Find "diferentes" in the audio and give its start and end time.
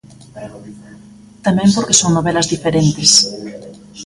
2.53-3.11